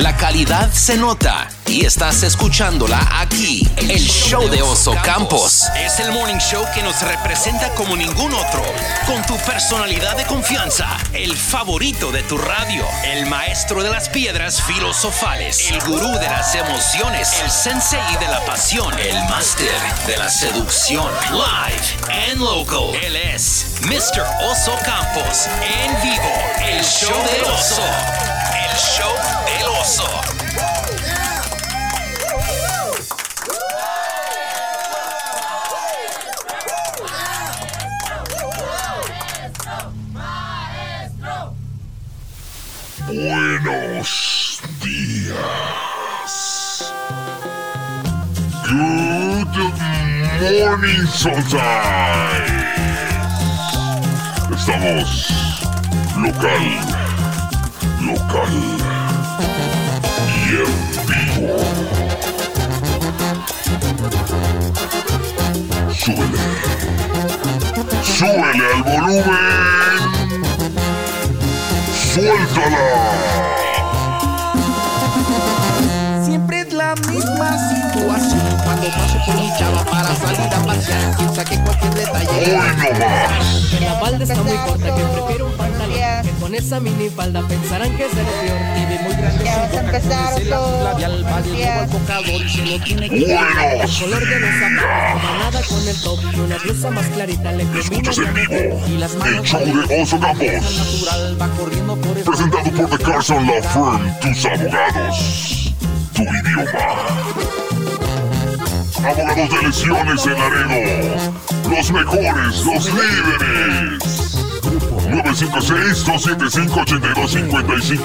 [0.00, 3.68] La calidad se nota y estás escuchándola aquí.
[3.76, 5.64] El show de Oso Campos.
[5.76, 8.62] Es el morning show que nos representa como ningún otro.
[9.06, 10.88] Con tu personalidad de confianza.
[11.12, 12.82] El favorito de tu radio.
[13.04, 15.70] El maestro de las piedras filosofales.
[15.70, 17.34] El gurú de las emociones.
[17.44, 18.98] El sensei de la pasión.
[18.98, 19.68] El máster
[20.06, 21.12] de la seducción.
[21.30, 22.98] Live and local.
[23.02, 24.24] Él es Mr.
[24.50, 25.46] Oso Campos.
[25.60, 26.32] En vivo.
[26.58, 28.29] El show del oso.
[28.70, 29.14] El show
[29.46, 30.04] del oso.
[43.06, 45.70] Buenos días.
[48.68, 49.56] Good
[50.60, 52.60] morning, sunshine.
[54.54, 55.10] Estamos
[56.16, 56.99] local,
[58.12, 58.52] local
[60.26, 60.72] y en
[61.06, 61.58] vivo.
[65.92, 66.38] Súbele,
[68.02, 69.40] súbele al volumen.
[72.12, 72.86] ¡Suéltala!
[76.24, 81.44] Siempre es la misma situación Cuando paso por mi chava para salir a pasear Piensa
[81.44, 83.80] que cualquier detalle Hoy no más.
[83.80, 85.59] La falda está muy corta, que prefiero
[86.40, 88.58] con esa minifalda pensarán que seré peor.
[88.76, 90.84] Y ve muy grande Ya vas a empezar, Oso.
[90.84, 93.16] labial, al y se lo tiene que.
[93.16, 96.18] El color de los zapatos, no va nada con el top.
[96.32, 98.80] Y una blusa más clarita le combina en vivo.
[98.88, 100.46] Y las el manos show de Oso Campos.
[100.46, 105.74] natural va corriendo por el Presentado por The Carson Law Firm, tus abogados,
[106.14, 106.70] tu idioma.
[109.04, 111.14] Abogados de lesiones en Laredo,
[111.70, 114.19] los mejores, los líderes.
[115.10, 118.00] 956-275-8255.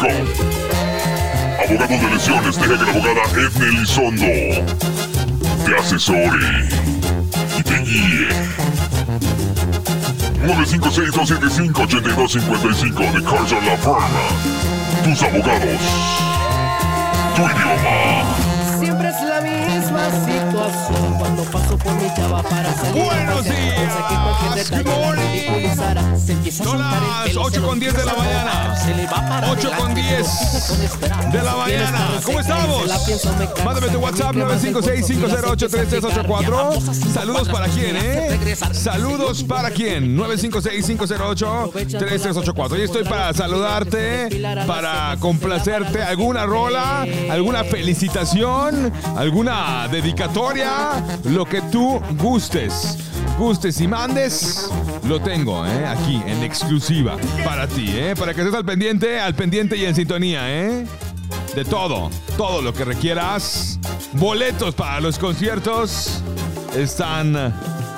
[1.65, 4.25] Abogados de lesiones, deja que la abogada Edna Elizondo
[5.65, 6.67] te asesore
[7.57, 8.27] y te guíe.
[10.45, 14.07] 956-275-8255 de Carson La Firma.
[15.03, 15.81] Tus abogados.
[17.35, 18.23] Tu idioma.
[18.79, 20.11] Siempre es la misma
[21.55, 23.93] paso por mi chava para salir Buenos días.
[24.45, 25.31] Good detalle la morning.
[25.31, 26.03] ridiculizará.
[26.17, 26.93] Se empieza a Son las
[27.27, 28.51] pelo, 8 se lo con 10 de la mañana.
[28.53, 31.29] mojar, se le va para 8 con adelante, 10 pero con esperanza.
[31.29, 32.07] de la mañana.
[32.23, 32.83] ¿Cómo estamos?
[33.65, 36.79] Mándame tu WhatsApp Que me quema del cuerpo y las empieza a 956-508-3384.
[36.79, 36.95] picar.
[37.13, 38.55] Saludos para quién, ¿eh?
[38.73, 40.17] Saludos para quién.
[40.17, 42.79] 956-508-3384.
[42.79, 44.29] Y estoy para saludarte,
[44.67, 46.01] para complacerte.
[46.03, 47.05] ¿Alguna rola?
[47.29, 48.91] ¿Alguna felicitación?
[49.15, 51.03] ¿Alguna dedicatoria?
[51.25, 52.97] Lo que tú gustes.
[53.37, 54.69] Gustes y mandes,
[55.03, 55.85] lo tengo, ¿eh?
[55.85, 58.15] Aquí, en exclusiva, para ti, ¿eh?
[58.17, 60.85] Para que estés al pendiente, al pendiente y en sintonía, ¿eh?
[61.53, 63.79] De todo, todo lo que requieras.
[64.13, 66.21] Boletos para los conciertos
[66.75, 67.35] están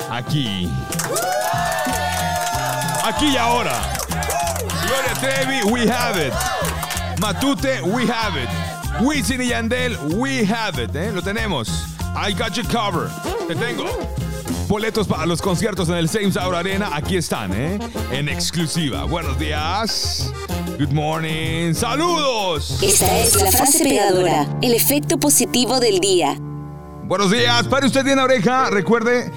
[0.09, 0.69] aquí.
[3.03, 3.80] Aquí y ahora.
[4.88, 6.34] Gloria Trevi, we have it.
[7.19, 8.50] Matute, we have it.
[9.02, 10.96] Wisin y Yandel, we have it.
[10.96, 11.12] ¿eh?
[11.13, 11.69] Lo tenemos.
[12.16, 13.12] I got you covered.
[13.47, 13.85] Te tengo.
[14.68, 17.80] Boletos para los conciertos en el Same Sour Arena, aquí están, ¿eh?
[18.12, 19.06] En exclusiva.
[19.06, 20.34] Buenos días.
[20.78, 21.74] Good morning.
[21.74, 22.78] Saludos.
[22.84, 26.36] Esta es la frase pegadora, el efecto positivo del día.
[27.06, 27.66] Buenos días.
[27.69, 28.69] Pare usted bien la oreja.
[28.69, 29.31] Recuerde,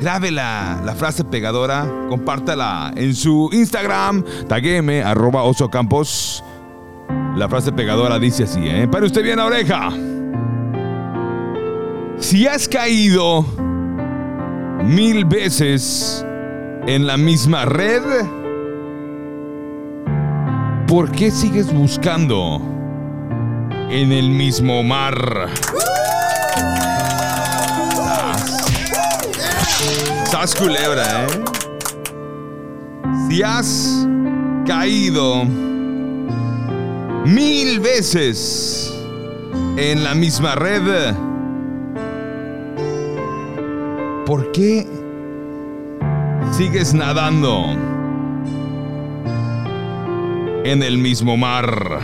[0.00, 6.42] grabe la, la frase pegadora, compártala en su Instagram, tagueme, arroba oso campos.
[7.36, 8.88] La frase pegadora dice así, ¿eh?
[8.90, 9.92] Pare usted bien la oreja.
[12.18, 13.44] Si has caído
[14.84, 16.24] mil veces
[16.86, 18.02] en la misma red,
[20.88, 22.60] ¿por qué sigues buscando
[23.90, 25.48] en el mismo mar?
[30.24, 31.44] Estás culebra, ¿eh?
[33.28, 34.06] Si has
[34.66, 35.44] caído
[37.26, 38.92] mil veces
[39.76, 41.14] en la misma red,
[44.26, 44.84] ¿por qué
[46.50, 47.64] sigues nadando
[50.64, 52.00] en el mismo mar?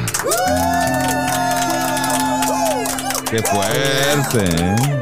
[3.28, 5.00] Qué fuerte, ¿eh?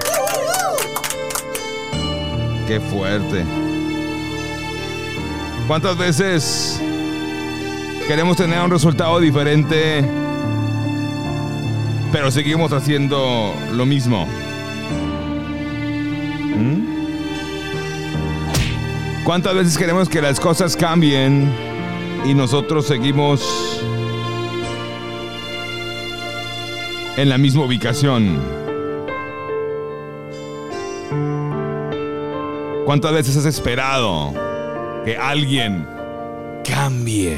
[2.67, 3.45] Qué fuerte.
[5.67, 6.81] ¿Cuántas veces
[8.09, 10.03] queremos tener un resultado diferente,
[12.13, 14.27] pero seguimos haciendo lo mismo?
[19.25, 21.51] ¿Cuántas veces queremos que las cosas cambien
[22.25, 23.81] y nosotros seguimos
[27.17, 28.41] en la misma ubicación.
[32.85, 34.33] ¿Cuántas veces has esperado
[35.05, 35.87] que alguien
[36.65, 37.37] cambie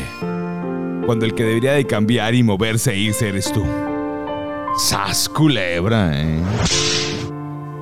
[1.04, 3.64] cuando el que debería de cambiar y moverse e irse eres tú?
[4.78, 6.40] Sas culebra, ¿eh?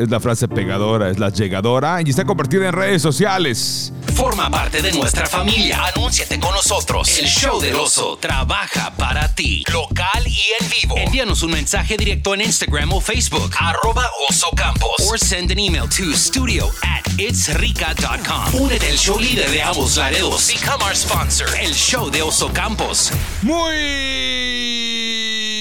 [0.01, 3.93] Es la frase pegadora, es la llegadora y está compartida en redes sociales.
[4.15, 5.85] Forma parte de nuestra familia.
[5.95, 7.19] Anúnciate con nosotros.
[7.19, 9.63] El show del oso trabaja para ti.
[9.71, 10.97] Local y en vivo.
[10.97, 13.51] Envíanos un mensaje directo en Instagram o Facebook.
[13.59, 14.95] Arroba Oso Campos.
[15.07, 18.55] Or send an email to studio at itsrica.com.
[18.59, 20.49] Únete al show líder de ambos Laredos.
[20.49, 21.47] Become our sponsor.
[21.61, 23.13] El show de Oso Campos.
[23.43, 23.67] Muy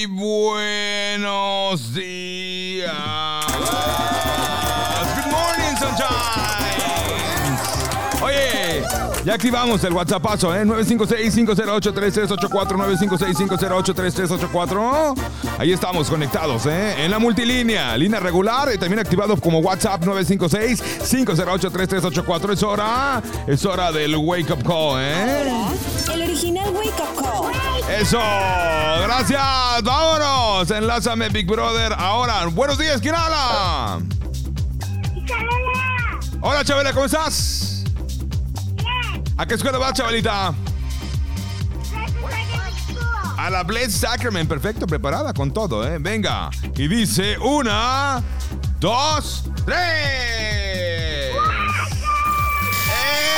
[0.08, 3.39] buenos días.
[3.60, 7.09] Good morning, sunshine.
[8.22, 8.82] Oye,
[9.24, 10.64] ya activamos el WhatsAppazo, ¿eh?
[10.66, 12.76] 956-508-3384,
[13.88, 15.14] 956-508-3384.
[15.58, 17.02] Ahí estamos conectados, ¿eh?
[17.04, 22.52] En la multilínea, línea regular y también activado como WhatsApp 956-508-3384.
[22.52, 25.64] Es hora, es hora del wake up call, ¿eh?
[26.12, 27.54] El original Wake Up Call.
[28.00, 30.70] Eso, gracias, vámonos.
[30.70, 31.94] Enlázame, Big Brother.
[31.96, 34.00] Ahora, buenos días, ¿quién habla?
[36.42, 37.69] Hola, Chabela, ¿cómo estás?
[39.40, 40.52] ¿A qué escuela vas, Chabelita?
[43.38, 45.96] A la Blessed Sacrament, perfecto, preparada con todo, ¿eh?
[45.98, 46.50] Venga.
[46.76, 48.22] Y dice una,
[48.78, 51.32] dos, tres.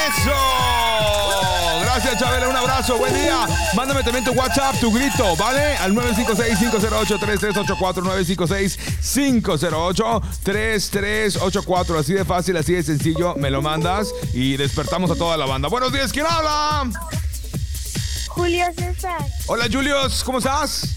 [0.09, 1.72] ¡Eso!
[1.95, 3.47] Gracias, Chabela, un abrazo, buen día.
[3.75, 5.77] Mándame también tu WhatsApp, tu grito, ¿vale?
[5.77, 8.03] Al 956-508-3384,
[10.33, 11.99] 956-508-3384.
[11.99, 15.69] Así de fácil, así de sencillo, me lo mandas y despertamos a toda la banda.
[15.69, 16.89] Buenos días, ¿quién habla?
[18.29, 19.21] Julio César.
[19.47, 20.89] Hola, Julius, ¿cómo estás?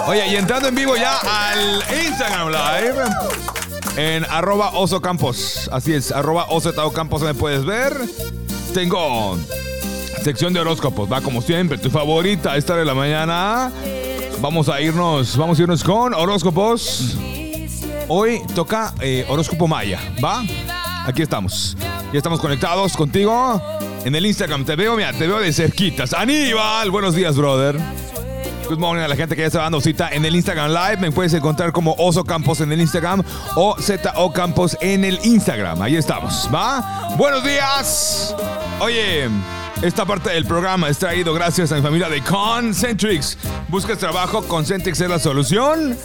[0.07, 2.95] Oye, y entrando en vivo ya al Instagram Live.
[3.99, 5.69] En arroba oso campos.
[5.73, 6.71] Así es, arroba oso
[7.21, 7.99] me puedes ver.
[8.73, 9.37] Tengo
[10.23, 13.73] sección de horóscopos, va como siempre, tu favorita esta de la mañana.
[14.39, 17.17] Vamos a irnos, vamos a irnos con horóscopos.
[18.07, 20.45] Hoy toca eh, horóscopo maya, ¿va?
[21.05, 21.75] Aquí estamos.
[22.13, 23.61] Ya estamos conectados contigo
[24.05, 24.63] en el Instagram.
[24.63, 26.13] Te veo, mira, te veo de cerquitas.
[26.13, 27.77] Aníbal, buenos días, brother.
[28.69, 30.97] Good morning a la gente que ya está dando cita en el Instagram Live.
[30.97, 33.23] Me puedes encontrar como Oso Campos en el Instagram
[33.55, 35.81] o ZO Campos en el Instagram.
[35.81, 37.15] Ahí estamos, ¿va?
[37.17, 38.35] Buenos días.
[38.79, 39.27] Oye,
[39.81, 43.37] esta parte del programa es traído gracias a mi familia de Concentrix.
[43.69, 44.43] ¿Buscas trabajo?
[44.43, 45.97] Concentrix es la solución.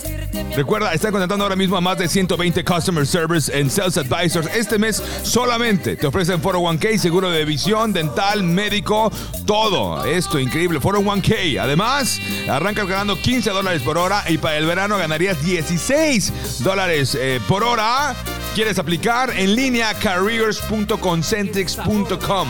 [0.54, 4.48] Recuerda, está contratando ahora mismo a más de 120 Customer Service en Sales Advisors.
[4.54, 9.10] Este mes solamente te ofrecen 401k, seguro de visión, dental, médico,
[9.44, 10.04] todo.
[10.04, 11.60] Esto increíble, 401k.
[11.60, 17.40] Además, arrancas ganando 15 dólares por hora y para el verano ganarías 16 dólares eh,
[17.48, 18.14] por hora.
[18.54, 19.30] ¿Quieres aplicar?
[19.36, 22.48] En línea careers.concentrix.com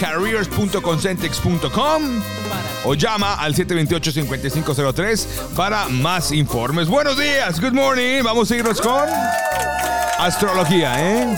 [0.00, 2.22] careers.concentrix.com
[2.84, 6.88] o llama al 728-5503 para más informes.
[6.88, 8.22] Buenos días, good morning.
[8.22, 9.06] Vamos a irnos con
[10.18, 11.36] astrología, ¿eh?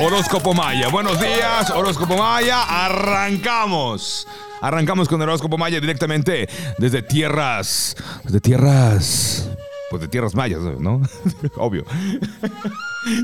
[0.00, 0.88] Horóscopo Maya.
[0.88, 2.86] Buenos días, Horóscopo Maya.
[2.86, 4.26] Arrancamos.
[4.60, 7.94] Arrancamos con el Horóscopo Maya directamente desde tierras,
[8.24, 9.48] desde tierras
[9.90, 11.00] pues de tierras mayas, ¿no?
[11.56, 11.84] Obvio.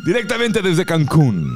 [0.04, 1.50] Directamente desde Cancún,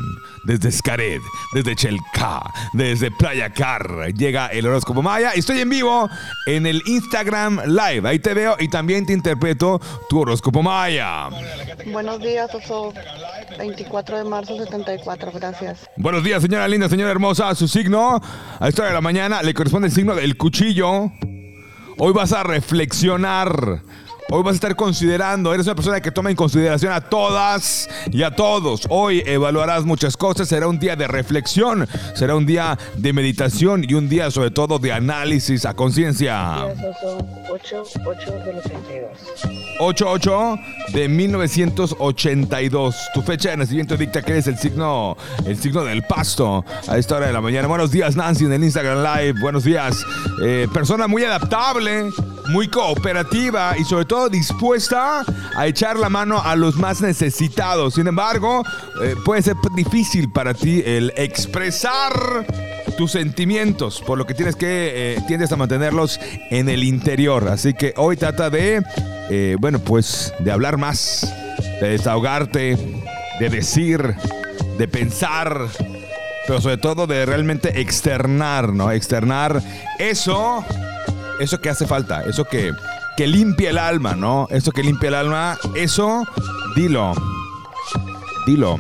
[0.45, 1.23] desde Xcaret,
[1.55, 5.31] desde Chelca, desde Playa Car, llega el horóscopo maya.
[5.31, 6.09] Estoy en vivo
[6.47, 8.09] en el Instagram Live.
[8.09, 11.29] Ahí te veo y también te interpreto tu horóscopo maya.
[11.87, 12.93] Buenos días, Oso.
[13.59, 15.89] 24 de marzo 74, gracias.
[15.97, 17.55] Buenos días, señora linda, señora hermosa.
[17.55, 18.21] Su signo,
[18.59, 21.13] a esta hora de la mañana, le corresponde el signo del cuchillo.
[21.99, 23.83] Hoy vas a reflexionar.
[24.28, 28.25] Hoy vas a estar considerando, eres una persona que toma en consideración a todas y
[28.25, 28.83] a todos.
[28.88, 33.95] Hoy evaluarás muchas cosas, será un día de reflexión, será un día de meditación y
[33.95, 36.64] un día sobre todo de análisis a conciencia.
[37.49, 39.18] 88 del 82.
[39.78, 40.59] 88
[40.92, 42.97] de 1982.
[43.14, 45.16] Tu fecha de nacimiento dicta que eres el signo,
[45.47, 47.68] el signo del pasto a esta hora de la mañana.
[47.68, 49.40] Buenos días, Nancy, en el Instagram Live.
[49.40, 50.04] Buenos días.
[50.42, 52.11] Eh, persona muy adaptable,
[52.49, 57.95] muy cooperativa y sobre todo dispuesta a echar la mano a los más necesitados.
[57.95, 58.63] Sin embargo,
[59.03, 62.47] eh, puede ser difícil para ti el expresar
[62.97, 66.19] tus sentimientos, por lo que tienes que, eh, tiendes a mantenerlos
[66.51, 67.49] en el interior.
[67.49, 68.83] Así que hoy trata de,
[69.31, 71.31] eh, bueno, pues de hablar más,
[71.81, 72.77] de desahogarte,
[73.39, 74.15] de decir,
[74.79, 75.69] de pensar,
[76.47, 78.91] pero sobre todo de realmente externar, ¿no?
[78.91, 79.63] Externar
[79.99, 80.65] eso,
[81.39, 82.73] eso que hace falta, eso que,
[83.17, 84.47] que limpia el alma, ¿no?
[84.51, 86.25] Eso que limpia el alma, eso,
[86.75, 87.13] dilo,
[88.47, 88.79] dilo.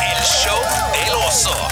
[0.00, 0.60] el show
[0.92, 1.68] del oso.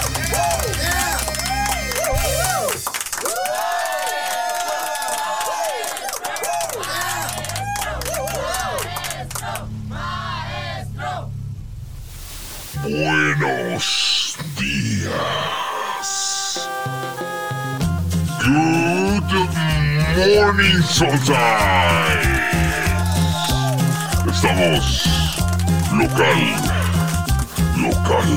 [12.83, 15.51] Buenos días.
[18.43, 19.23] Good
[20.35, 22.41] morning, sunshine.
[24.27, 25.20] Estamos
[25.93, 26.39] local,
[27.77, 28.29] local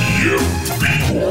[0.00, 0.44] y en
[0.80, 1.30] vivo.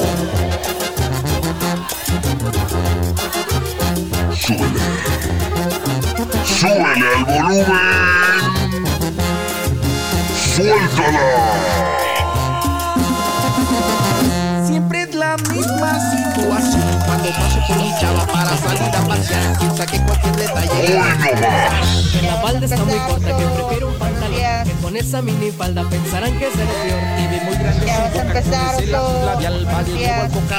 [4.36, 4.82] Súbele.
[6.46, 8.48] Súbele al volumen.
[10.56, 11.28] ¡Suéltala!
[14.66, 19.86] Siempre es la misma situación Cuando paso por mi chava para salir a pasear Piensa
[19.86, 22.24] que cualquier detalle Hoy no más.
[22.24, 23.37] La falda está muy corta,
[25.00, 27.02] esa minifalda pensarán que seré peor.
[27.20, 28.42] Y ve muy grande Ya su vas a boca,
[28.92, 29.26] la Oso.
[29.26, 29.88] labial al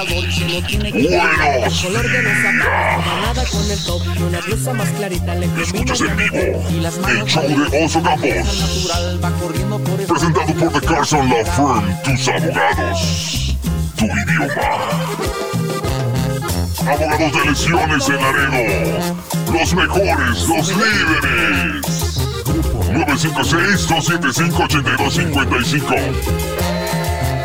[0.09, 3.85] y se lo tiene que quitar Buenos El color de los zapatos, combinada con el
[3.85, 7.29] top y una blusa más clarita le combina Escuchas en vivo Y las el manos
[7.31, 8.25] show de Oso Campos.
[8.89, 13.57] natural Va corriendo por el Presentado por The Carson Law Firm, tus abogados,
[13.97, 14.69] tu idioma.
[16.87, 19.17] Abogados de lesiones en Laredo,
[19.53, 22.08] los mejores, los líderes.
[23.09, 25.97] 956-275-8255.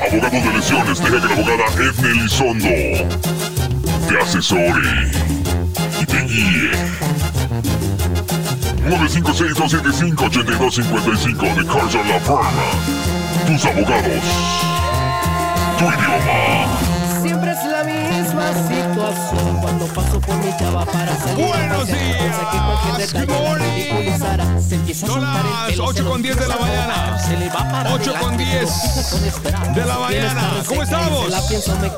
[0.05, 2.67] Abogados de lesiones, deja que la abogada Edna Elizondo
[4.07, 5.11] te asesore
[6.01, 6.71] y te guíe.
[8.89, 12.51] 956-275-8255 de Carson La Firma.
[13.47, 14.23] Tus abogados.
[15.77, 16.92] Tu idioma.
[20.33, 21.45] Por mi chava para salir.
[21.47, 21.99] Buenos días.
[24.87, 26.95] Que Son las pelo, 8 se lo con 10 de la mañana.
[27.11, 28.69] mojar, Se le va para 8 con adelante, 10 lo
[29.11, 29.71] con esperanza.
[29.71, 30.51] de la mañana.
[30.67, 31.25] ¿Cómo estamos?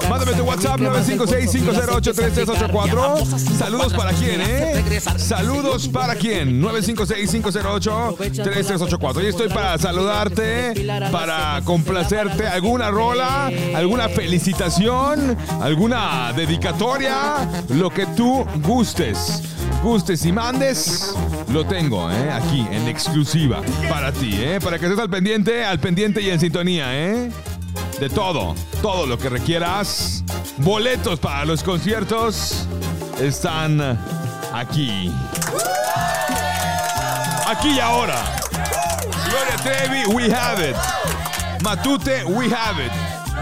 [0.10, 3.26] Mándame tu WhatsApp 956-508-3384.
[3.58, 4.84] Saludos para quién, ¿eh?
[5.18, 6.62] Saludos para quién.
[6.62, 9.24] 956-508-3384.
[9.24, 10.74] Y estoy para saludarte,
[11.12, 12.48] para complacerte.
[12.48, 13.50] ¿Alguna rola?
[13.76, 15.38] ¿Alguna felicitación?
[15.62, 17.48] ¿Alguna dedicatoria?
[17.70, 18.25] Lo que tú
[18.64, 19.44] gustes.
[19.84, 21.14] Gustes y mandes,
[21.50, 22.32] lo tengo, ¿eh?
[22.32, 24.60] Aquí, en exclusiva, para ti, ¿eh?
[24.62, 27.32] Para que estés al pendiente, al pendiente y en sintonía, ¿eh?
[28.00, 30.24] de todo, todo lo que requieras.
[30.58, 32.68] Boletos para los conciertos
[33.20, 33.98] están
[34.54, 35.12] aquí.
[37.48, 38.24] Aquí y ahora.
[39.30, 40.76] Gloria Trevi, we have it.
[41.62, 42.92] Matute, we have it.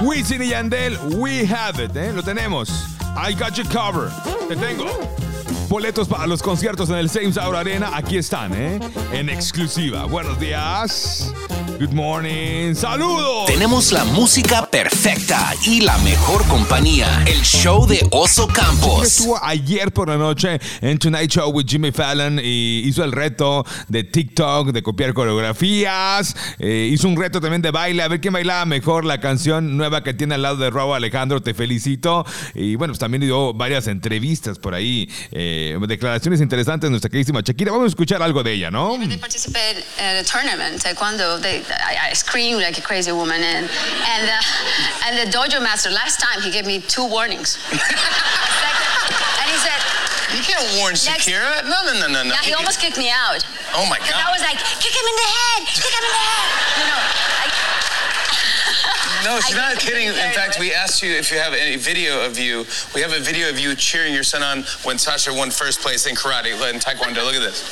[0.01, 1.95] Wisin y Yandel, we have it.
[1.95, 2.11] ¿eh?
[2.13, 2.92] Lo tenemos.
[3.15, 4.11] I got you covered.
[4.47, 4.87] Te tengo.
[5.69, 7.91] boletos para los conciertos en el Same Hour Arena.
[7.93, 8.79] Aquí están, ¿eh?
[9.11, 10.05] En exclusiva.
[10.05, 11.33] Buenos días.
[11.79, 12.75] Good morning.
[12.75, 13.47] Saludos.
[13.47, 17.23] Tenemos la música perfecta y la mejor compañía.
[17.25, 19.07] El show de Oso Campos.
[19.07, 23.65] Estuvo ayer por la noche en Tonight Show with Jimmy Fallon y hizo el reto
[23.87, 26.35] de TikTok, de copiar coreografías.
[26.59, 30.03] Eh, hizo un reto también de baile, a ver quién bailaba mejor la canción nueva
[30.03, 31.41] que tiene al lado de Raúl Alejandro.
[31.41, 32.25] Te felicito.
[32.53, 37.41] Y bueno, pues también dio varias entrevistas por ahí, eh, declaraciones interesantes de nuestra queridísima
[37.41, 37.71] Shakira.
[37.71, 38.97] Vamos a escuchar algo de ella, ¿no?
[38.99, 41.39] They participated in a tournament, taekwondo.
[41.41, 45.89] They, I, I screamed like a crazy woman, and and uh, and the dojo master
[45.89, 47.57] last time he gave me two warnings.
[47.71, 47.79] and
[49.49, 49.79] he said,
[50.35, 51.63] You can't warn Next- Shakira.
[51.63, 52.33] No, no, no, no, no.
[52.33, 53.45] yeah, he almost kicked me out.
[53.75, 56.23] Oh my Because I was like, kick him in the head, kick him in the
[56.29, 56.47] head.
[56.77, 56.99] You know,
[57.41, 57.45] I,
[59.25, 60.07] No, she's I not kidding.
[60.07, 62.65] In fact, we asked you if you have any video of you.
[62.93, 66.05] We have a video of you cheering your son on when Sasha won first place
[66.05, 67.23] in karate, in taekwondo.
[67.25, 67.63] Look at this.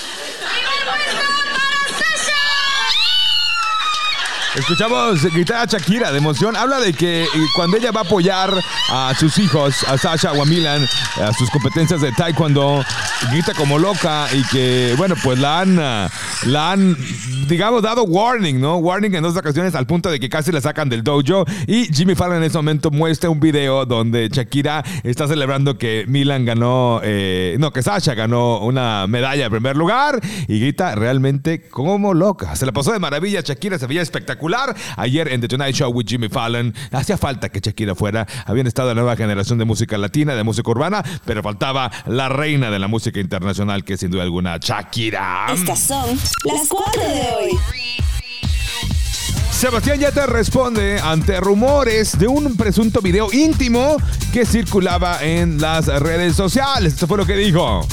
[4.54, 6.58] Escuchamos gritar a Shakira de emoción.
[6.58, 8.52] Habla de que eh, cuando ella va a apoyar
[8.92, 10.86] a sus hijos, a Sasha o a Milan,
[11.24, 12.84] a sus competencias de taekwondo,
[13.32, 16.98] grita como loca y que, bueno, pues la han, la han,
[17.48, 18.76] digamos, dado warning, ¿no?
[18.76, 21.46] Warning en dos ocasiones al punto de que casi la sacan del dojo.
[21.66, 26.44] Y Jimmy Fallon en ese momento muestra un video donde Shakira está celebrando que Milan
[26.44, 32.14] ganó, eh, no, que Sasha ganó una medalla en primer lugar y grita realmente como
[32.14, 32.54] loca.
[32.58, 34.41] Se la pasó de maravilla, Shakira se veía espectacular.
[34.98, 38.28] Ayer en The Tonight Show with Jimmy Fallon, hacía falta que Shakira fuera.
[38.46, 42.72] Habían estado la nueva generación de música latina, de música urbana, pero faltaba la reina
[42.72, 45.48] de la música internacional, que es sin duda alguna Shakira.
[45.54, 47.60] Estas son las 4 de hoy.
[49.52, 53.98] Sebastián ya te responde ante rumores de un presunto video íntimo
[54.34, 56.94] que circulaba en las redes sociales.
[56.94, 57.86] Esto fue lo que dijo.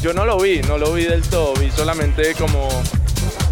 [0.00, 2.68] Yo no lo vi, no lo vi del todo, vi solamente como...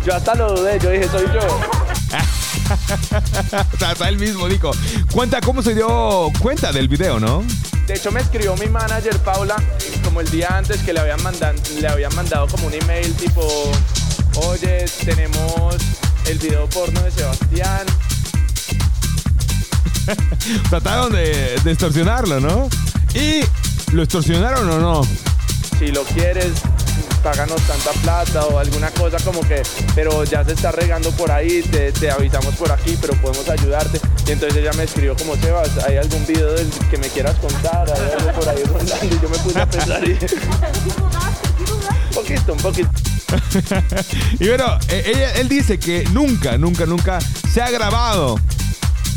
[0.06, 1.40] Yo hasta lo dudé, yo dije, soy yo.
[3.74, 4.70] o sea, hasta él mismo dijo.
[5.12, 7.42] Cuenta cómo se dio cuenta del video, ¿no?
[7.88, 9.56] De hecho me escribió mi manager Paula
[10.04, 13.42] como el día antes que le habían, mandan- le habían mandado como un email tipo,
[14.48, 15.74] oye, tenemos
[16.26, 17.86] el video porno de Sebastián.
[20.70, 22.68] Trataron de, de extorsionarlo, ¿no?
[23.14, 23.40] Y
[23.92, 25.02] lo extorsionaron o no.
[25.78, 26.52] Si lo quieres,
[27.26, 29.60] páganos tanta plata o alguna cosa como que,
[29.96, 34.00] pero ya se está regando por ahí, te, te avisamos por aquí, pero podemos ayudarte.
[34.28, 36.54] Y entonces ella me escribió como, Sebas, ¿hay algún video
[36.88, 37.84] que me quieras contar?
[37.90, 38.62] ¿Hay algo por ahí?
[39.02, 40.12] Y yo me puse a pensar y...
[40.12, 40.18] un
[42.14, 42.90] poquito, un poquito.
[44.38, 47.18] y bueno, eh, él dice que nunca, nunca, nunca
[47.52, 48.38] se ha grabado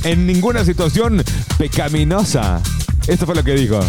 [0.04, 1.24] en ninguna situación
[1.60, 2.60] pecaminosa.
[3.10, 3.80] Esto fue lo que dijo.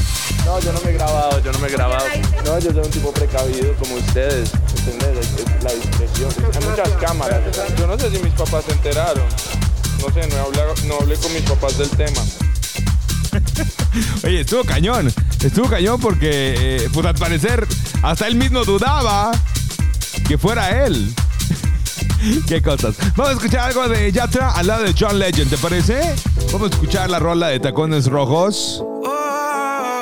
[0.46, 2.04] No, yo no me he grabado, yo no me he grabado.
[2.44, 5.26] No, yo soy un tipo precavido como ustedes, ¿entendés?
[5.26, 6.30] Es- la discreción.
[6.54, 7.40] Hay muchas cámaras.
[7.78, 9.24] Yo no sé si mis papás se enteraron.
[10.00, 12.22] No sé, no hablé, no hablé con mis papás del tema.
[14.24, 15.12] Oye, estuvo cañón.
[15.44, 17.66] Estuvo cañón porque, eh, pues al parecer,
[18.02, 19.33] hasta él mismo dudaba
[20.26, 21.14] que fuera él.
[22.48, 22.96] Qué cosas.
[23.16, 26.14] Vamos a escuchar algo de Yatra al lado de John Legend, ¿te parece?
[26.52, 28.85] Vamos a escuchar la rola de Tacones Rojos.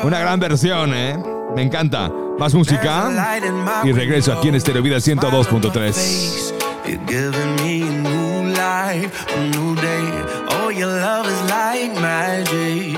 [0.02, 1.18] Una gran versión, ¿eh?
[1.54, 2.10] Me encanta.
[2.38, 3.40] Más música.
[3.84, 6.54] Y regreso aquí en Stereo Vida 102.3.
[6.86, 10.08] You're giving me a new life, a new day.
[10.50, 12.96] Oh, your love is like magic.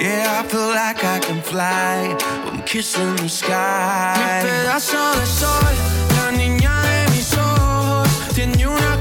[0.00, 2.16] Yeah, I feel like I can fly.
[2.46, 4.14] I'm kissing the sky.
[4.16, 6.01] Mi pedazo de sol,
[8.42, 8.91] ojos, tiene una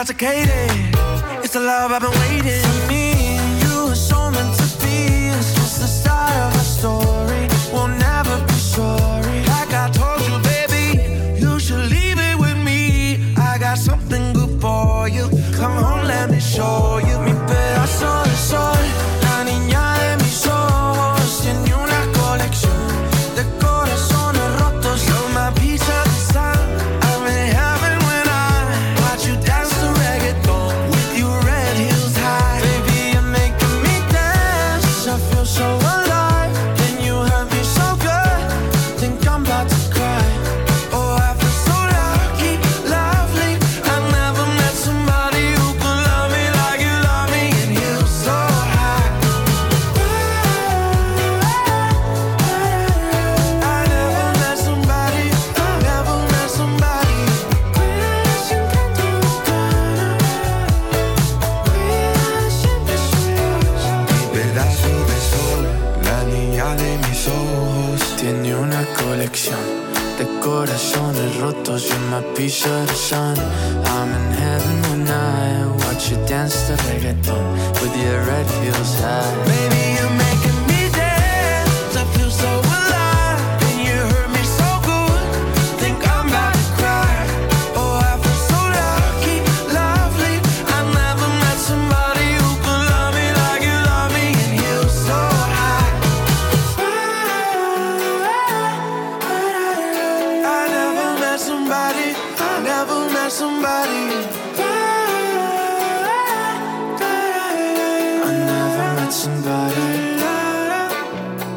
[0.00, 0.70] intoxicated.
[1.44, 2.29] It's the love I've been waiting.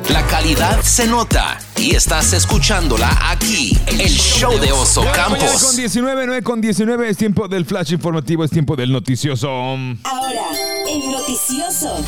[0.10, 5.64] La calidad se nota y estás escuchándola aquí, el show de Oso Campos.
[5.64, 9.52] con 19, 9 con 19 es tiempo del flash informativo, es tiempo del noticioso.
[9.52, 10.48] Ahora,
[10.90, 12.04] el noticioso.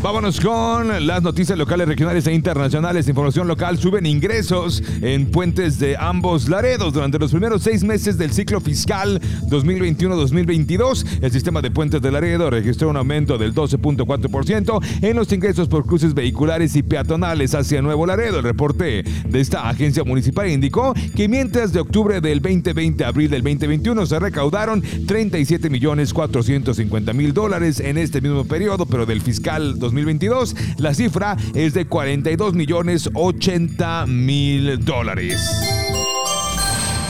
[0.00, 3.08] Vámonos con las noticias locales, regionales e internacionales.
[3.08, 6.94] Información local, suben ingresos en puentes de ambos Laredos.
[6.94, 12.48] Durante los primeros seis meses del ciclo fiscal 2021-2022, el sistema de puentes de Laredo
[12.48, 18.06] registró un aumento del 12.4% en los ingresos por cruces vehiculares y peatonales hacia Nuevo
[18.06, 18.38] Laredo.
[18.38, 23.30] El reporte de esta agencia municipal indicó que mientras de octubre del 2020 a abril
[23.30, 29.22] del 2021 se recaudaron 37 millones 450 mil dólares en este mismo periodo, pero del
[29.22, 35.40] fiscal 2022 la cifra es de 42 millones 80 mil dólares.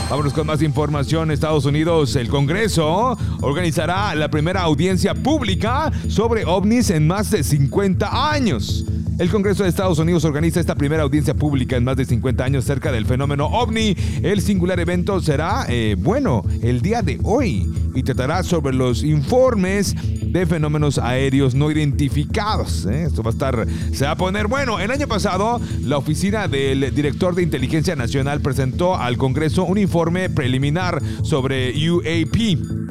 [0.09, 1.29] Vámonos con más información.
[1.29, 8.31] Estados Unidos, el Congreso organizará la primera audiencia pública sobre ovnis en más de 50
[8.31, 8.85] años.
[9.19, 12.63] El Congreso de Estados Unidos organiza esta primera audiencia pública en más de 50 años
[12.63, 13.93] cerca del fenómeno ovni.
[14.23, 19.93] El singular evento será, eh, bueno, el día de hoy y tratará sobre los informes
[20.31, 22.85] de fenómenos aéreos no identificados.
[22.85, 23.03] ¿eh?
[23.07, 24.79] Esto va a estar, se va a poner bueno.
[24.79, 30.29] El año pasado, la oficina del director de inteligencia nacional presentó al Congreso un informe
[30.29, 32.88] preliminar sobre UAP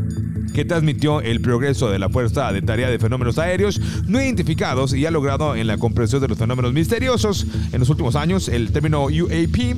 [0.58, 5.06] que transmitió el progreso de la Fuerza de Tarea de Fenómenos Aéreos no identificados y
[5.06, 7.46] ha logrado en la comprensión de los fenómenos misteriosos.
[7.70, 9.76] En los últimos años, el término UAP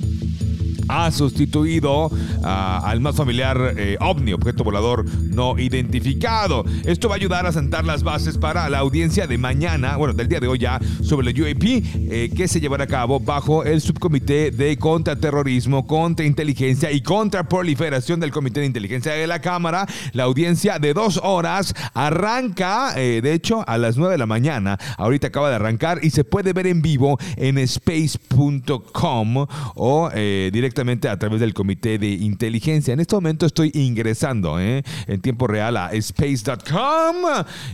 [0.90, 2.10] ha sustituido
[2.42, 6.64] ah, al más familiar eh, ovni, objeto volador no identificado.
[6.84, 10.28] Esto va a ayudar a sentar las bases para la audiencia de mañana, bueno, del
[10.28, 13.80] día de hoy ya, sobre el UAP, eh, que se llevará a cabo bajo el
[13.80, 19.86] subcomité de contraterrorismo, contrainteligencia y contraproliferación del Comité de Inteligencia de la Cámara.
[20.12, 24.78] La audiencia de dos horas arranca, eh, de hecho, a las 9 de la mañana.
[24.98, 30.50] Ahorita acaba de arrancar y se puede ver en vivo en space.com o eh,
[30.80, 32.94] a través del Comité de Inteligencia.
[32.94, 37.16] En este momento estoy ingresando eh, en tiempo real a space.com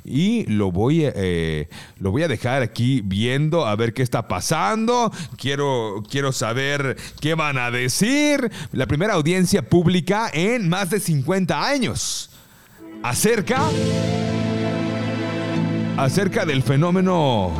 [0.04, 1.68] y lo voy, eh,
[2.00, 5.12] lo voy a dejar aquí viendo a ver qué está pasando.
[5.38, 8.50] Quiero, quiero saber qué van a decir.
[8.72, 12.30] La primera audiencia pública en más de 50 años.
[13.04, 13.62] Acerca
[15.96, 17.54] acerca del fenómeno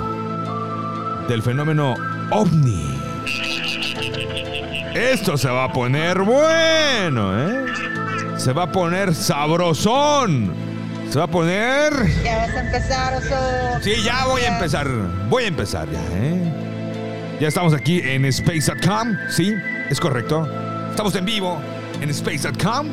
[1.28, 1.94] del fenómeno
[2.32, 2.96] ovni.
[4.96, 7.66] Esto se va a poner bueno, ¿eh?
[8.38, 10.54] Se va a poner sabrosón.
[11.10, 11.92] Se va a poner
[12.24, 13.82] Ya vas a empezar, oso.
[13.82, 14.88] Sí, ya voy a empezar.
[15.28, 17.36] Voy a empezar ya, ¿eh?
[17.38, 19.54] Ya estamos aquí en space.com, sí,
[19.90, 20.48] es correcto.
[20.88, 21.60] Estamos en vivo
[22.00, 22.86] en space.com.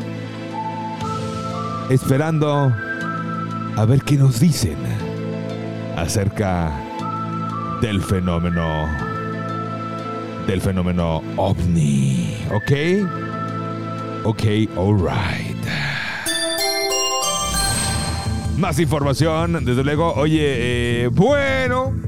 [1.89, 2.75] Esperando
[3.77, 4.77] a ver qué nos dicen
[5.95, 6.69] acerca
[7.81, 8.89] del fenómeno
[10.47, 12.71] del fenómeno ovni, ¿ok?
[14.25, 14.43] Ok,
[14.77, 15.57] alright.
[18.57, 20.13] Más información, desde luego.
[20.13, 20.39] Oye,
[21.03, 22.02] eh, bueno.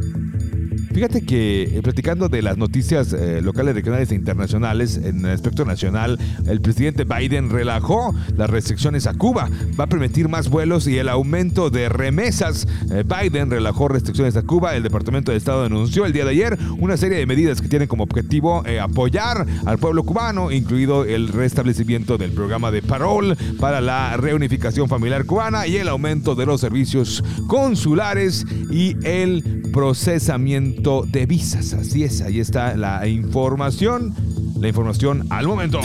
[0.95, 5.65] Fíjate que eh, platicando de las noticias eh, locales, regionales e internacionales en el aspecto
[5.65, 9.49] nacional, el presidente Biden relajó las restricciones a Cuba.
[9.77, 12.65] Va a permitir más vuelos y el aumento de remesas.
[12.89, 14.73] Eh, Biden relajó restricciones a Cuba.
[14.77, 17.89] El Departamento de Estado anunció el día de ayer una serie de medidas que tienen
[17.89, 24.15] como objetivo apoyar al pueblo cubano, incluido el restablecimiento del programa de parol para la
[24.15, 31.73] reunificación familiar cubana y el aumento de los servicios consulares y el procesamiento de visas.
[31.73, 34.13] Así es, ahí está la información.
[34.59, 35.79] La información al momento.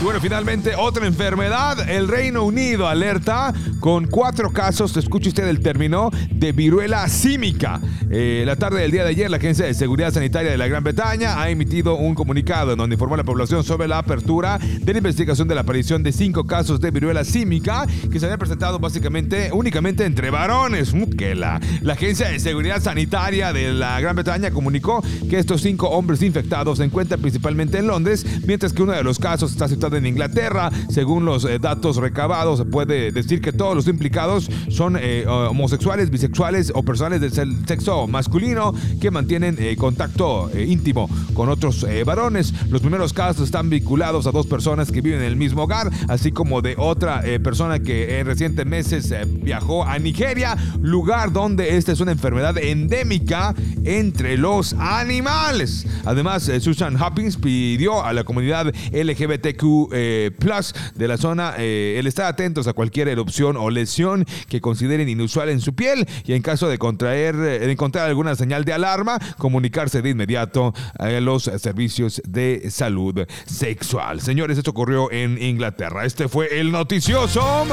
[0.00, 1.90] Bueno, finalmente otra enfermedad.
[1.90, 7.80] El Reino Unido alerta con cuatro casos, escuche usted el término, de viruela símica.
[8.08, 10.84] Eh, la tarde del día de ayer, la Agencia de Seguridad Sanitaria de la Gran
[10.84, 14.92] Bretaña ha emitido un comunicado en donde informó a la población sobre la apertura de
[14.92, 18.78] la investigación de la aparición de cinco casos de viruela símica que se habían presentado
[18.78, 20.94] básicamente únicamente entre varones.
[20.94, 25.60] Mm, que la, la Agencia de Seguridad Sanitaria de la Gran Bretaña comunicó que estos
[25.60, 29.66] cinco hombres infectados se encuentran principalmente en Londres, mientras que uno de los casos está
[29.66, 30.70] situado en Inglaterra.
[30.90, 36.10] Según los eh, datos recabados, se puede decir que todos los implicados son eh, homosexuales,
[36.10, 37.32] bisexuales o personas del
[37.66, 42.52] sexo masculino que mantienen eh, contacto eh, íntimo con otros eh, varones.
[42.68, 46.32] Los primeros casos están vinculados a dos personas que viven en el mismo hogar, así
[46.32, 51.76] como de otra eh, persona que en recientes meses eh, viajó a Nigeria, lugar donde
[51.76, 55.86] esta es una enfermedad endémica entre los animales.
[56.04, 61.96] Además, eh, Susan Hopkins pidió a la comunidad LGBTQ eh, plus de la zona eh,
[61.98, 66.32] el estar atentos a cualquier erupción o lesión que consideren inusual en su piel y
[66.32, 71.08] en caso de contraer, eh, de encontrar alguna señal de alarma, comunicarse de inmediato a
[71.20, 74.20] los servicios de salud sexual.
[74.20, 76.04] Señores, esto ocurrió en Inglaterra.
[76.04, 77.66] Este fue el noticioso.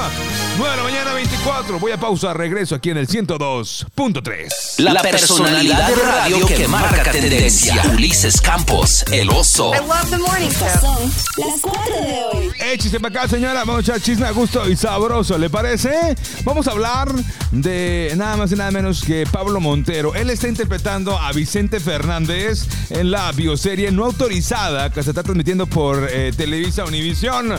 [0.58, 1.80] 9 de la mañana 24.
[1.80, 4.80] Voy a pausa, regreso aquí en el 102.3.
[4.80, 7.82] La personalidad de radio que marca tendencia.
[7.94, 9.74] Ulises Campos, el oso.
[9.74, 12.51] Estas son las 4 de hoy.
[12.60, 13.63] Échese para acá, señora.
[13.65, 16.15] Vamos a echar chisme a gusto y sabroso, ¿le parece?
[16.43, 17.10] Vamos a hablar
[17.51, 20.15] de nada más y nada menos que Pablo Montero.
[20.15, 25.67] Él está interpretando a Vicente Fernández en la bioserie no autorizada que se está transmitiendo
[25.67, 27.53] por eh, Televisa Univisión.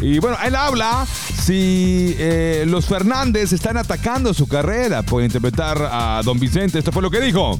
[0.00, 6.20] Y bueno, él habla si eh, los Fernández están atacando su carrera por interpretar a
[6.24, 6.78] Don Vicente.
[6.78, 7.58] Esto fue lo que dijo.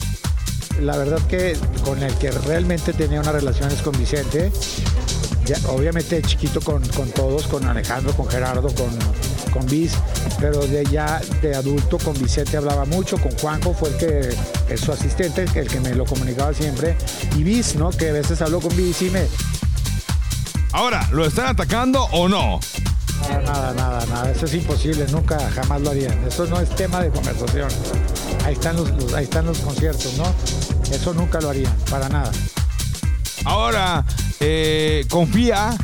[0.80, 4.50] La verdad que con el que realmente tenía unas relaciones con Vicente,
[5.46, 8.90] ya, obviamente chiquito con, con todos, con Alejandro, con Gerardo, con,
[9.52, 9.92] con Viz,
[10.40, 14.34] pero de ya de adulto con Vicente hablaba mucho, con Juanjo fue el que
[14.72, 16.96] es su asistente, el que me lo comunicaba siempre,
[17.36, 17.90] y Viz, ¿no?
[17.90, 19.26] Que a veces habló con Viz y me...
[20.72, 22.58] Ahora, ¿lo están atacando o no?
[23.28, 26.18] Nada, nada, nada, nada, eso es imposible, nunca, jamás lo harían.
[26.26, 27.68] Eso no es tema de conversación.
[28.44, 30.24] Ahí están los, los- ahí están los conciertos, ¿no?
[30.92, 32.32] Eso nunca lo harían, para nada.
[33.44, 34.04] Ahora,
[34.40, 35.76] eh, confía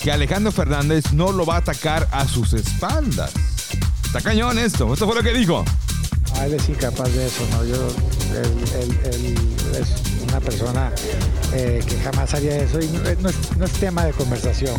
[0.00, 3.32] que Alejandro Fernández no lo va a atacar a sus espaldas.
[4.04, 4.92] Está cañón esto.
[4.92, 5.64] Esto fue lo que dijo.
[6.34, 7.64] Ah, él es incapaz de eso, ¿no?
[7.64, 7.88] Yo,
[8.34, 9.34] él, él- él
[9.80, 10.92] es una persona
[11.52, 14.76] eh, que jamás haría eso y no, no es, no es tema de conversación.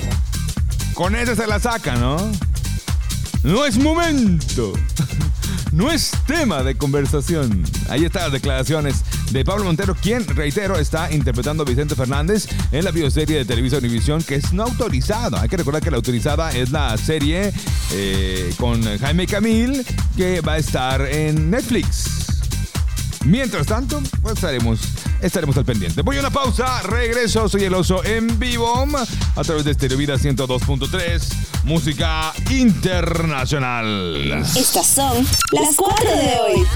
[0.93, 2.17] Con ese se la saca, ¿no?
[3.43, 4.73] No es momento.
[5.71, 7.63] No es tema de conversación.
[7.89, 12.85] Ahí están las declaraciones de Pablo Montero, quien, reitero, está interpretando a Vicente Fernández en
[12.85, 15.41] la bioserie de Televisa Univisión, que es no autorizada.
[15.41, 17.51] Hay que recordar que la autorizada es la serie
[17.93, 22.26] eh, con Jaime Camil, que va a estar en Netflix.
[23.25, 24.79] Mientras tanto, pues estaremos,
[25.21, 26.01] estaremos al pendiente.
[26.01, 28.67] Voy a una pausa, regreso, soy el oso en vivo
[29.35, 31.21] a través de Stereo Vida 102.3,
[31.63, 34.43] música internacional.
[34.55, 36.67] Estas son las 4 de hoy.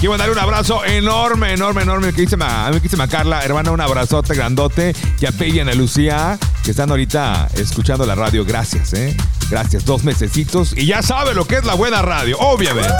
[0.00, 2.12] Quiero darle un abrazo enorme, enorme, enorme.
[2.12, 4.94] Que dice a mí que dice Carla, hermana, un abrazote grandote.
[5.20, 8.44] Y a y Ana Lucía, que están ahorita escuchando la radio.
[8.44, 9.16] Gracias, ¿eh?
[9.50, 10.74] Gracias, dos mesecitos.
[10.76, 12.92] Y ya sabe lo que es la buena radio, obviamente.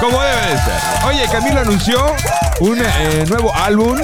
[0.00, 1.04] Como debe de ser.
[1.06, 2.14] Oye, Camilo anunció
[2.60, 3.98] un eh, nuevo álbum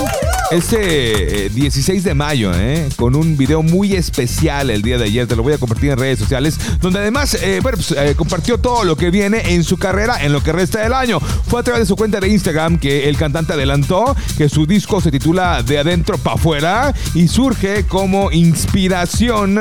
[0.54, 2.88] este eh, 16 de mayo, ¿eh?
[2.96, 5.26] Con un video muy especial el día de ayer.
[5.26, 6.58] Te lo voy a compartir en redes sociales.
[6.80, 10.42] Donde además, eh, pues, eh, compartió todo lo que viene en su carrera en lo
[10.42, 11.20] que resta del año.
[11.20, 15.00] Fue a través de su cuenta de Instagram que el cantante adelantó que su disco
[15.00, 19.58] se titula De Adentro para Afuera y surge como inspiración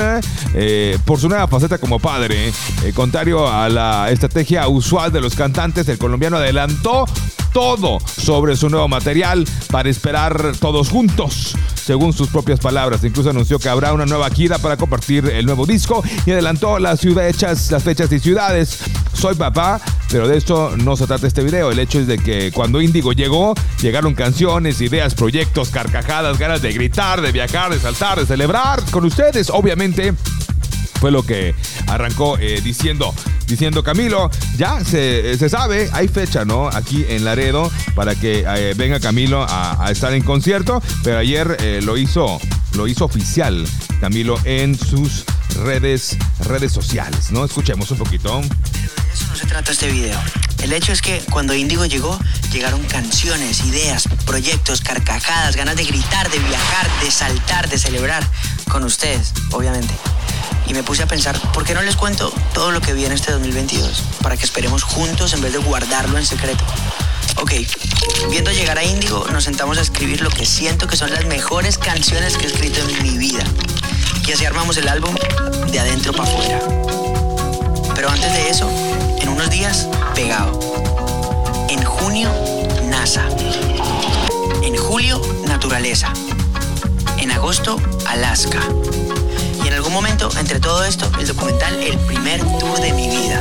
[0.54, 2.52] eh, por su nueva faceta como padre.
[2.84, 7.06] Eh, contrario a la estrategia usual de los cantantes, el colombiano adelantó
[7.52, 13.04] todo sobre su nuevo material para esperar todos juntos, según sus propias palabras.
[13.04, 17.00] Incluso anunció que habrá una nueva gira para compartir el nuevo disco y adelantó las
[17.00, 18.78] ciudades, las fechas y ciudades.
[19.12, 21.70] Soy papá, pero de esto no se trata este video.
[21.70, 26.72] El hecho es de que cuando Índigo llegó, llegaron canciones, ideas, proyectos, carcajadas, ganas de
[26.72, 30.14] gritar, de viajar, de saltar, de celebrar con ustedes, obviamente
[31.02, 31.52] fue lo que
[31.88, 33.12] arrancó eh, diciendo,
[33.48, 36.68] diciendo Camilo, ya se, se sabe, hay fecha, ¿no?
[36.68, 41.80] Aquí en Laredo para que eh, venga Camilo a, estar en concierto, pero ayer eh,
[41.82, 42.38] lo hizo,
[42.76, 43.66] lo hizo oficial
[44.00, 45.24] Camilo en sus
[45.64, 47.44] redes, redes sociales, ¿no?
[47.44, 48.40] Escuchemos un poquito.
[49.12, 50.20] Eso no se trata este video.
[50.62, 52.16] El hecho es que cuando Índigo llegó,
[52.52, 58.24] llegaron canciones, ideas, proyectos, carcajadas, ganas de gritar, de viajar, de saltar, de celebrar.
[58.70, 59.92] Con ustedes, obviamente.
[60.66, 63.32] Y me puse a pensar, ¿por qué no les cuento todo lo que viene este
[63.32, 64.02] 2022?
[64.22, 66.64] Para que esperemos juntos en vez de guardarlo en secreto.
[67.36, 67.52] Ok,
[68.30, 71.78] viendo llegar a Índigo, nos sentamos a escribir lo que siento que son las mejores
[71.78, 73.42] canciones que he escrito en mi vida.
[74.26, 75.14] Y así armamos el álbum
[75.70, 76.60] de adentro para afuera.
[77.94, 78.70] Pero antes de eso,
[79.20, 80.58] en unos días, pegado.
[81.68, 82.30] En junio,
[82.84, 83.26] NASA.
[84.62, 86.12] En julio, naturaleza.
[87.18, 88.60] En agosto, Alaska.
[89.72, 93.40] En algún momento, entre todo esto, el documental El primer tour de mi vida.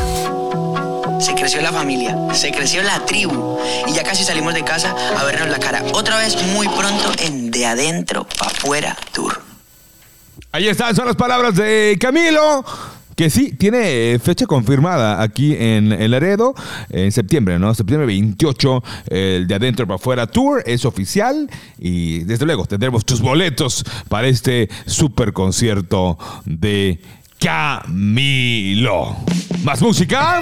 [1.20, 5.26] Se creció la familia, se creció la tribu y ya casi salimos de casa a
[5.26, 9.42] vernos la cara otra vez muy pronto en De Adentro para Afuera Tour.
[10.54, 12.64] Ahí están, son las palabras de Camilo.
[13.22, 16.56] Que sí, tiene fecha confirmada aquí en el Laredo,
[16.90, 17.72] en septiembre, ¿no?
[17.76, 23.22] Septiembre 28, el de adentro para afuera tour es oficial y desde luego tendremos tus
[23.22, 27.00] boletos para este super concierto de
[27.38, 29.16] Camilo.
[29.64, 30.42] ¿Más música?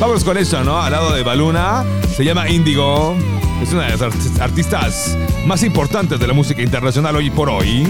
[0.00, 0.80] Vamos con eso, ¿no?
[0.80, 1.84] Al lado de Baluna,
[2.16, 3.14] se llama Indigo.
[3.62, 5.14] Es una de las art- artistas
[5.46, 7.86] más importantes de la música internacional hoy por hoy.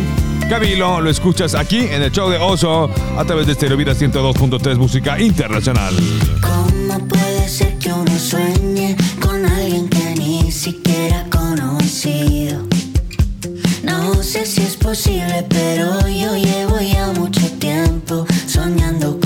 [0.48, 4.76] Camilo, lo escuchas aquí en el show de Oso a través de Stereo Vida 102.3
[4.76, 5.94] Música Internacional.
[6.40, 12.62] ¿Cómo puede ser que uno sueñe con alguien que ni siquiera conocido?
[13.82, 19.25] No sé si es posible, pero yo llevo ya mucho tiempo soñando contigo.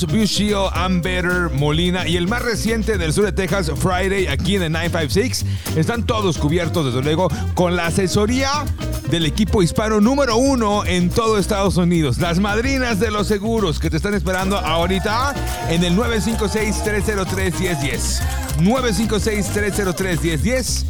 [0.00, 4.62] Shield, I'm Better, Molina y el más reciente del sur de Texas, Friday, aquí en
[4.62, 5.44] el 956,
[5.76, 8.64] están todos cubiertos, desde luego, con la asesoría
[9.10, 12.16] del equipo hispano número uno en todo Estados Unidos.
[12.18, 15.34] Las madrinas de los seguros que te están esperando ahorita
[15.68, 18.22] en el 956-303-1010.
[18.60, 20.84] 956-303-1010.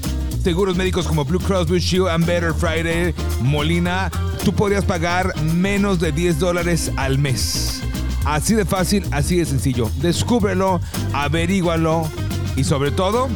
[0.45, 4.13] Seguros médicos como Blue Cross Blue Shield, and Better Friday, Molina,
[4.45, 7.82] tú podrías pagar menos de 10 dólares al mes.
[8.25, 9.91] Así de fácil, así de sencillo.
[9.97, 10.81] Descúbrelo,
[11.13, 12.09] averígualo
[12.57, 13.29] y sobre todo,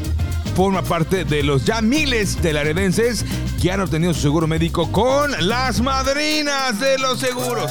[0.55, 3.25] forma parte de los ya miles de laredenses
[3.61, 7.71] que han obtenido su seguro médico con las madrinas de los seguros.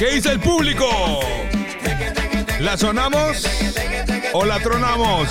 [0.00, 1.20] ¿Qué dice el público?
[2.58, 3.46] ¿La sonamos
[4.32, 5.28] o la tronamos?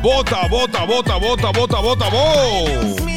[0.00, 3.09] Bota, bota, bota, bota, bota, bota, bota.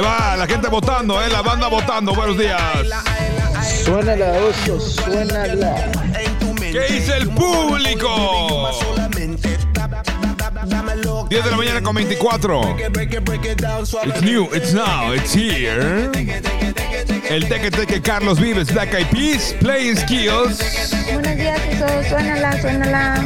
[0.00, 1.28] Ahí va la gente votando, ¿eh?
[1.30, 2.14] La banda votando.
[2.14, 2.58] Buenos días.
[3.84, 5.90] Suénala, oso, suénala.
[6.58, 8.70] ¿Qué dice el público?
[11.28, 12.78] 10 de la mañana con 24.
[14.06, 16.10] It's new, it's now, it's here.
[17.28, 20.60] El teque teque Carlos Vives, Black Eyed Peas, Playing Skills.
[21.12, 21.86] Buenos días, eso.
[22.08, 23.16] Suénala, suénala.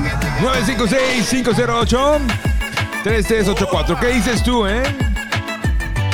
[3.05, 4.01] 956-508-3384.
[4.01, 5.04] ¿Qué dices tú, eh?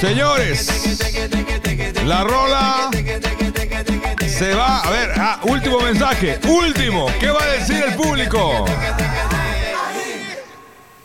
[0.00, 0.98] Señores,
[2.04, 2.90] la rola
[4.26, 4.80] se va.
[4.80, 6.40] A ver, ah, último mensaje.
[6.48, 7.06] Último.
[7.20, 8.64] ¿Qué va a decir el público?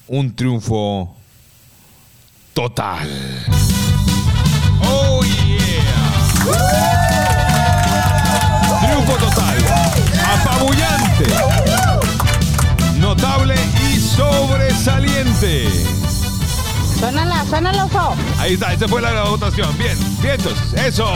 [0.07, 1.17] un triunfo
[2.55, 3.09] total.
[4.85, 6.13] Oh yeah.
[8.81, 9.59] Triunfo total.
[10.35, 11.27] Apabullante.
[12.99, 13.55] Notable
[13.89, 15.69] y sobresaliente.
[16.99, 18.15] Suena el oso.
[18.39, 19.77] Ahí está, esa fue la votación.
[19.77, 21.07] Bien, vientos, eso.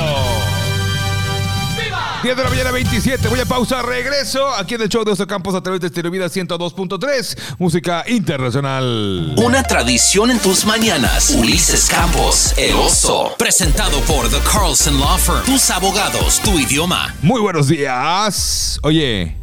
[2.27, 5.29] 10 de la mañana 27, voy a pausa, regreso aquí en el show de Oso
[5.29, 9.33] Campos a través de Estéreo Vida 102.3, música internacional.
[9.37, 11.31] Una tradición en tus mañanas.
[11.31, 13.33] Ulises Campos, el oso.
[13.39, 15.45] Presentado por The Carlson Law Firm.
[15.45, 17.15] Tus abogados, tu idioma.
[17.23, 18.81] Muy buenos días.
[18.83, 19.37] Oye,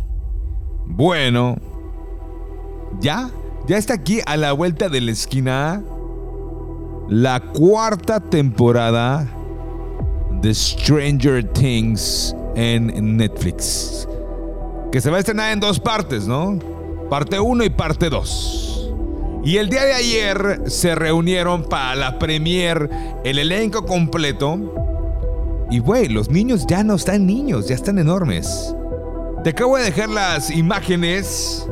[0.85, 1.55] bueno,
[2.99, 3.29] ya,
[3.65, 5.81] ya está aquí a la vuelta de la esquina
[7.07, 9.25] la cuarta temporada
[10.41, 14.07] de Stranger Things en Netflix.
[14.91, 16.59] Que se va a estrenar en dos partes, ¿no?
[17.09, 18.91] Parte 1 y parte 2.
[19.45, 22.89] Y el día de ayer se reunieron para la premier
[23.25, 24.57] el elenco completo.
[25.69, 28.73] Y güey, los niños ya no están niños, ya están enormes.
[29.43, 31.67] Te acabo de dejar las imágenes.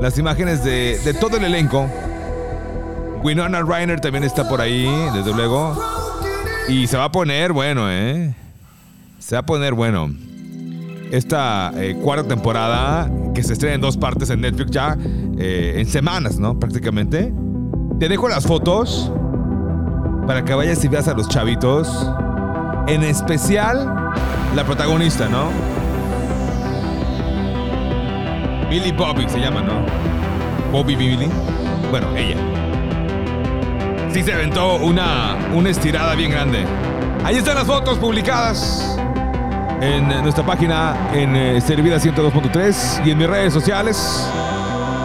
[0.00, 1.86] Las imágenes de, de todo el elenco.
[3.22, 5.76] Winona Ryder también está por ahí, desde luego.
[6.68, 8.34] Y se va a poner bueno, ¿eh?
[9.20, 10.10] Se va a poner bueno.
[11.12, 14.96] Esta eh, cuarta temporada, que se estrena en dos partes en Netflix ya,
[15.38, 16.58] eh, en semanas, ¿no?
[16.58, 17.32] Prácticamente.
[17.98, 19.12] Te dejo las fotos
[20.26, 22.10] para que vayas y veas a los chavitos.
[22.86, 24.10] En especial,
[24.56, 25.50] la protagonista, ¿no?
[28.70, 29.84] Billy Bobby se llama, ¿no?
[30.72, 31.28] Bobby Billy.
[31.90, 32.36] Bueno, ella.
[34.12, 36.64] Sí se aventó una, una estirada bien grande.
[37.22, 38.99] Ahí están las fotos publicadas
[39.80, 44.26] en nuestra página en eh, Servida 102.3 y en mis redes sociales.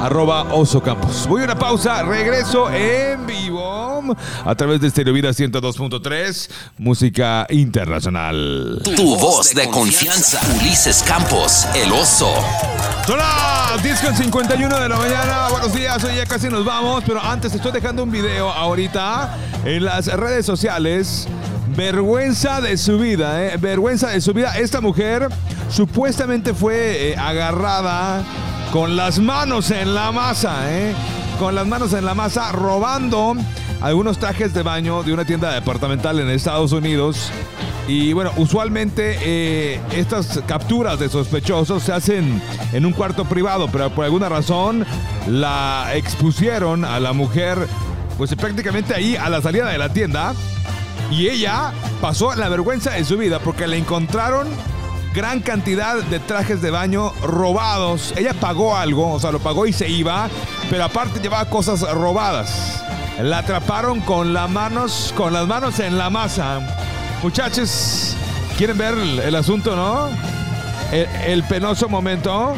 [0.02, 1.26] Arroba Oso Campos.
[1.28, 4.16] Voy a una pausa, regreso en vivo
[4.46, 8.82] a través de Stereo Vida 102.3, música internacional.
[8.84, 10.40] Tu voz de confianza.
[10.60, 12.32] Ulises Campos, el oso.
[13.82, 15.48] 10 con 51 de la mañana.
[15.50, 19.86] Buenos días, hoy ya casi nos vamos, pero antes estoy dejando un video ahorita en
[19.86, 21.28] las redes sociales.
[21.76, 23.58] Vergüenza de su vida, ¿eh?
[23.58, 24.58] Vergüenza de su vida.
[24.58, 25.28] Esta mujer
[25.70, 28.24] supuestamente fue eh, agarrada
[28.72, 30.94] con las manos en la masa, ¿eh?
[31.38, 33.36] Con las manos en la masa, robando
[33.82, 37.30] algunos trajes de baño de una tienda departamental en Estados Unidos.
[37.90, 43.90] Y bueno, usualmente eh, estas capturas de sospechosos se hacen en un cuarto privado, pero
[43.90, 44.86] por alguna razón
[45.28, 47.68] la expusieron a la mujer,
[48.18, 50.34] pues prácticamente ahí a la salida de la tienda.
[51.12, 54.48] Y ella pasó la vergüenza de su vida porque le encontraron
[55.16, 58.14] gran cantidad de trajes de baño robados.
[58.18, 60.30] Ella pagó algo, o sea, lo pagó y se iba,
[60.70, 62.84] pero aparte llevaba cosas robadas.
[63.22, 66.60] La atraparon con las manos, con las manos en la masa.
[67.24, 68.14] Muchachos,
[68.58, 70.10] ¿quieren ver el, asunto, no?
[70.92, 72.54] El, penoso momento.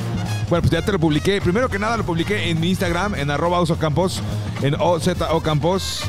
[0.49, 1.39] Bueno, pues ya te lo publiqué.
[1.41, 4.21] Primero que nada lo publiqué en mi Instagram, en arroba Campos,
[4.63, 6.05] en OZO Campos.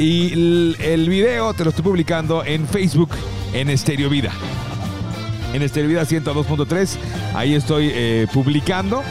[0.00, 3.10] Y el, video te lo estoy publicando en Facebook,
[3.52, 4.32] en Estéreo Vida.
[5.52, 6.96] En Estéreo Vida 102.3.
[7.34, 9.02] Ahí estoy eh, publicando,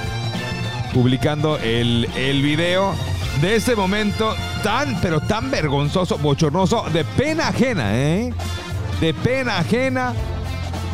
[0.92, 2.96] publicando el, el video
[3.40, 4.34] de este momento
[4.64, 8.34] tan, pero tan vergonzoso, bochornoso, de pena ajena, ¿eh?
[9.00, 10.16] De pena ajena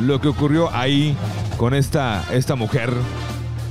[0.02, 1.16] lo que ocurrió ahí
[1.56, 2.92] con esta, esta mujer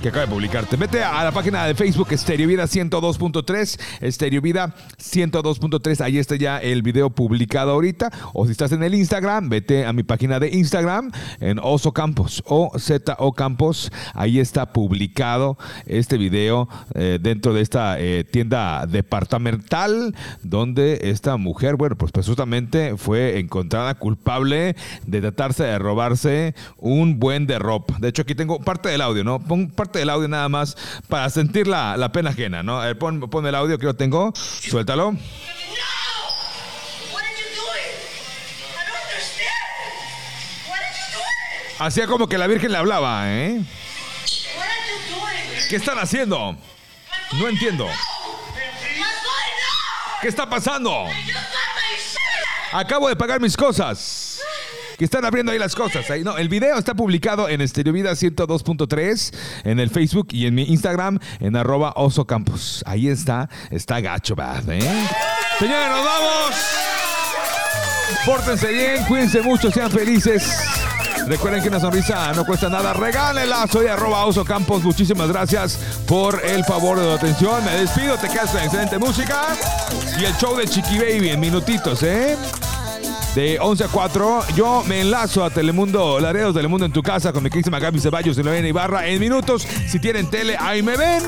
[0.05, 0.77] que acaba de publicarte.
[0.77, 6.59] Vete a la página de Facebook Estéreo Vida 102.3, Estéreo Vida 102.3, ahí está ya
[6.59, 8.13] el video publicado ahorita.
[8.35, 12.43] O si estás en el Instagram, vete a mi página de Instagram en Oso Campos,
[12.45, 18.85] o Z O Campos, ahí está publicado este video eh, dentro de esta eh, tienda
[18.87, 24.77] departamental donde esta mujer, bueno, pues presuntamente fue encontrada culpable
[25.07, 27.97] de tratarse de robarse un buen de ropa.
[28.01, 29.41] De hecho, aquí tengo parte del audio, ¿no?
[29.41, 30.77] Pon parte del audio nada más
[31.09, 32.81] para sentir la, la pena ajena, ¿no?
[32.81, 35.15] A ver, pon, pon el audio que lo tengo, suéltalo.
[41.79, 43.61] Hacía como que la Virgen le hablaba, ¿eh?
[45.69, 46.57] ¿Qué están haciendo?
[47.33, 47.89] No entiendo.
[50.21, 51.07] ¿Qué está pasando?
[52.73, 54.24] Acabo de pagar mis cosas.
[54.99, 56.11] Que están abriendo ahí las cosas.
[56.11, 59.35] Ahí, no, el video está publicado en Estéreo Vida 102.3,
[59.65, 62.83] en el Facebook y en mi Instagram, en arroba Oso Campos.
[62.87, 64.35] Ahí está, está gacho,
[64.69, 65.09] ¿eh?
[65.59, 66.55] Señores, nos vamos.
[68.25, 70.57] Pórtense bien, cuídense mucho, sean felices.
[71.27, 72.93] Recuerden que una sonrisa no cuesta nada.
[72.93, 73.67] Regálela.
[73.67, 74.83] Soy arroba Oso Campos.
[74.83, 77.65] Muchísimas gracias por el favor de tu atención.
[77.65, 78.17] Me despido.
[78.19, 79.43] Te quedas con excelente música.
[80.21, 82.37] Y el show de Chiqui Baby en minutitos, ¿eh?
[83.35, 84.45] De 11 a 4.
[84.55, 88.39] Yo me enlazo a Telemundo, Laredo Telemundo en tu casa con mi querísima Gaby Ceballos
[88.39, 89.67] y Lorena Ibarra en minutos.
[89.89, 91.23] Si tienen tele, ahí me ven.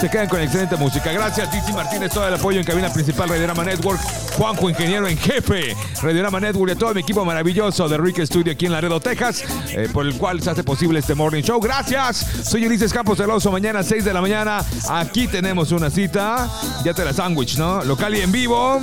[0.00, 1.12] Se quedan con excelente música.
[1.12, 4.00] Gracias, Titi Martínez, todo el apoyo en cabina principal, Radiorama Network.
[4.36, 8.52] Juanjo, ingeniero en jefe, Radiorama Network y a todo mi equipo maravilloso de Rick Studio
[8.52, 11.60] aquí en Laredo, Texas, eh, por el cual se hace posible este morning show.
[11.60, 12.26] Gracias.
[12.42, 13.52] Soy Ulises Campos del Oso.
[13.52, 14.64] Mañana 6 de la mañana.
[14.90, 16.50] Aquí tenemos una cita.
[16.84, 17.84] Ya te la sándwich, ¿no?
[17.84, 18.80] Local y en vivo.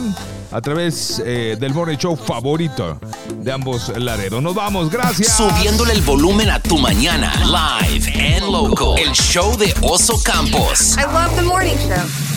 [0.51, 2.99] A través eh, del morning show favorito
[3.35, 4.41] de ambos Laredo.
[4.41, 5.37] Nos vamos, gracias.
[5.37, 7.33] Subiéndole el volumen a tu mañana.
[7.45, 8.97] Live and local.
[8.97, 10.97] El show de Oso Campos.
[10.97, 12.30] I love the morning show.